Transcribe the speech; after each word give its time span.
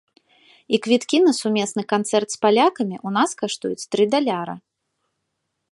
І 0.75 0.77
квіткі 0.85 1.17
на 1.25 1.33
сумесны 1.39 1.83
канцэрт 1.93 2.29
з 2.35 2.41
палякамі 2.45 2.97
ў 3.07 3.17
нас 3.19 3.29
каштуюць 3.41 3.87
тры 3.95 4.03
даляра. 4.17 4.55